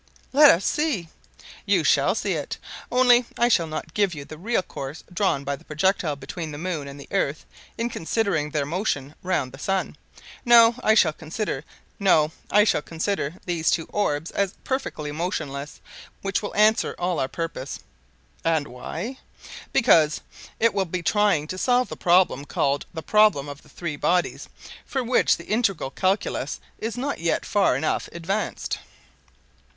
[0.33, 1.09] "Let us see."
[1.63, 2.57] "You shall see it;
[2.91, 6.57] only I shall not give you the real course drawn by the projectile between the
[6.57, 7.45] moon and the earth
[7.77, 9.95] in considering their motion round the sun.
[10.43, 11.63] No, I shall consider
[13.45, 15.79] these two orbs as perfectly motionless,
[16.23, 17.79] which will answer all our purpose."
[18.43, 19.19] "And why?"
[19.71, 20.19] "Because
[20.59, 24.49] it will be trying to solve the problem called 'the problem of the three bodies,'
[24.83, 28.79] for which the integral calculus is not yet far enough advanced."